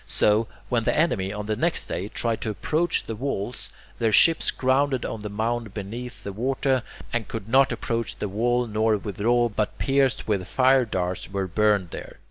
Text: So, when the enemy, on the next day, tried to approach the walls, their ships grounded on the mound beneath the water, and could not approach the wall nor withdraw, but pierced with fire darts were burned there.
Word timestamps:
So, 0.07 0.47
when 0.67 0.83
the 0.85 0.97
enemy, 0.97 1.31
on 1.31 1.45
the 1.45 1.55
next 1.55 1.85
day, 1.85 2.07
tried 2.07 2.41
to 2.41 2.49
approach 2.49 3.03
the 3.03 3.15
walls, 3.15 3.69
their 3.99 4.11
ships 4.11 4.49
grounded 4.49 5.05
on 5.05 5.19
the 5.19 5.29
mound 5.29 5.75
beneath 5.75 6.23
the 6.23 6.33
water, 6.33 6.81
and 7.13 7.27
could 7.27 7.47
not 7.47 7.71
approach 7.71 8.15
the 8.15 8.27
wall 8.27 8.65
nor 8.65 8.97
withdraw, 8.97 9.47
but 9.47 9.77
pierced 9.77 10.27
with 10.27 10.47
fire 10.47 10.85
darts 10.85 11.29
were 11.31 11.45
burned 11.45 11.91
there. 11.91 12.17